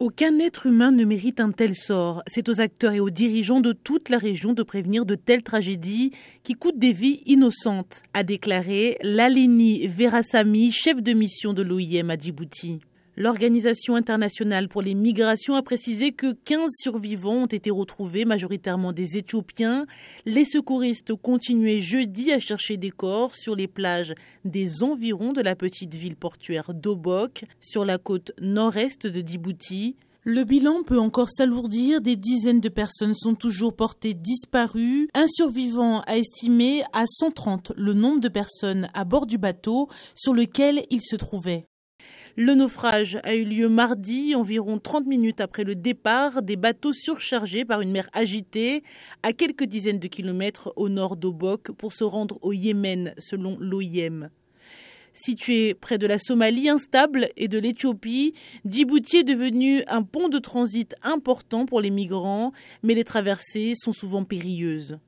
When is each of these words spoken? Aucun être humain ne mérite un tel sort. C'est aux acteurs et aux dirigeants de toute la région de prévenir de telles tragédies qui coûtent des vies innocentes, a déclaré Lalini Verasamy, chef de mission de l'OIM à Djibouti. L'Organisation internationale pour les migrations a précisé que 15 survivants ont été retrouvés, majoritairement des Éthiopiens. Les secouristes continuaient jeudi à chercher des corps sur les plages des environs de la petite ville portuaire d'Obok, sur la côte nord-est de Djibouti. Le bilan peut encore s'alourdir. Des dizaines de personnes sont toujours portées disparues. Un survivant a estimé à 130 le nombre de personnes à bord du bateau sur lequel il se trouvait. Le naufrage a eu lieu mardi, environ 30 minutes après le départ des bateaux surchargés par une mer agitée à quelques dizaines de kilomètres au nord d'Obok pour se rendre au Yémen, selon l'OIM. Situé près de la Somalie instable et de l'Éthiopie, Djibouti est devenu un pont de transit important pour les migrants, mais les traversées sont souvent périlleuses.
Aucun 0.00 0.38
être 0.38 0.64
humain 0.64 0.92
ne 0.92 1.04
mérite 1.04 1.40
un 1.40 1.52
tel 1.52 1.76
sort. 1.76 2.22
C'est 2.26 2.48
aux 2.48 2.62
acteurs 2.62 2.94
et 2.94 3.00
aux 3.00 3.10
dirigeants 3.10 3.60
de 3.60 3.72
toute 3.72 4.08
la 4.08 4.16
région 4.16 4.54
de 4.54 4.62
prévenir 4.62 5.04
de 5.04 5.14
telles 5.14 5.42
tragédies 5.42 6.12
qui 6.42 6.54
coûtent 6.54 6.78
des 6.78 6.94
vies 6.94 7.22
innocentes, 7.26 8.02
a 8.14 8.22
déclaré 8.22 8.96
Lalini 9.02 9.86
Verasamy, 9.86 10.72
chef 10.72 11.02
de 11.02 11.12
mission 11.12 11.52
de 11.52 11.60
l'OIM 11.60 12.08
à 12.08 12.16
Djibouti. 12.16 12.80
L'Organisation 13.16 13.96
internationale 13.96 14.68
pour 14.68 14.82
les 14.82 14.94
migrations 14.94 15.54
a 15.54 15.62
précisé 15.62 16.12
que 16.12 16.32
15 16.32 16.70
survivants 16.78 17.42
ont 17.42 17.46
été 17.46 17.70
retrouvés, 17.70 18.24
majoritairement 18.24 18.92
des 18.92 19.16
Éthiopiens. 19.16 19.86
Les 20.26 20.44
secouristes 20.44 21.14
continuaient 21.14 21.80
jeudi 21.80 22.32
à 22.32 22.40
chercher 22.40 22.76
des 22.76 22.90
corps 22.90 23.34
sur 23.34 23.56
les 23.56 23.68
plages 23.68 24.14
des 24.44 24.82
environs 24.82 25.32
de 25.32 25.42
la 25.42 25.56
petite 25.56 25.94
ville 25.94 26.16
portuaire 26.16 26.72
d'Obok, 26.72 27.44
sur 27.60 27.84
la 27.84 27.98
côte 27.98 28.32
nord-est 28.40 29.06
de 29.06 29.26
Djibouti. 29.26 29.96
Le 30.22 30.44
bilan 30.44 30.82
peut 30.82 30.98
encore 30.98 31.30
s'alourdir. 31.30 32.02
Des 32.02 32.16
dizaines 32.16 32.60
de 32.60 32.68
personnes 32.68 33.14
sont 33.14 33.34
toujours 33.34 33.74
portées 33.74 34.12
disparues. 34.12 35.08
Un 35.14 35.26
survivant 35.28 36.02
a 36.02 36.18
estimé 36.18 36.82
à 36.92 37.04
130 37.06 37.72
le 37.76 37.94
nombre 37.94 38.20
de 38.20 38.28
personnes 38.28 38.88
à 38.92 39.04
bord 39.04 39.26
du 39.26 39.38
bateau 39.38 39.88
sur 40.14 40.34
lequel 40.34 40.84
il 40.90 41.00
se 41.00 41.16
trouvait. 41.16 41.66
Le 42.36 42.54
naufrage 42.54 43.18
a 43.24 43.34
eu 43.34 43.44
lieu 43.44 43.68
mardi, 43.68 44.34
environ 44.36 44.78
30 44.78 45.06
minutes 45.06 45.40
après 45.40 45.64
le 45.64 45.74
départ 45.74 46.42
des 46.42 46.56
bateaux 46.56 46.92
surchargés 46.92 47.64
par 47.64 47.80
une 47.80 47.90
mer 47.90 48.08
agitée 48.12 48.84
à 49.22 49.32
quelques 49.32 49.64
dizaines 49.64 49.98
de 49.98 50.06
kilomètres 50.06 50.72
au 50.76 50.88
nord 50.88 51.16
d'Obok 51.16 51.72
pour 51.72 51.92
se 51.92 52.04
rendre 52.04 52.38
au 52.42 52.52
Yémen, 52.52 53.14
selon 53.18 53.56
l'OIM. 53.58 54.30
Situé 55.12 55.74
près 55.74 55.98
de 55.98 56.06
la 56.06 56.20
Somalie 56.20 56.68
instable 56.68 57.30
et 57.36 57.48
de 57.48 57.58
l'Éthiopie, 57.58 58.34
Djibouti 58.64 59.18
est 59.18 59.24
devenu 59.24 59.82
un 59.88 60.04
pont 60.04 60.28
de 60.28 60.38
transit 60.38 60.94
important 61.02 61.66
pour 61.66 61.80
les 61.80 61.90
migrants, 61.90 62.52
mais 62.84 62.94
les 62.94 63.04
traversées 63.04 63.74
sont 63.74 63.92
souvent 63.92 64.22
périlleuses. 64.22 64.98